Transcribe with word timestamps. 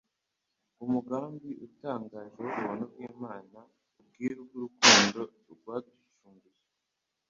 Umugambi 0.83 1.49
utangaje 1.67 2.37
w'ubuntu 2.45 2.83
bw'Imana, 2.91 3.59
ubwiru 3.99 4.39
bw'urukundo 4.47 5.19
rwaducunguye, 5.53 6.59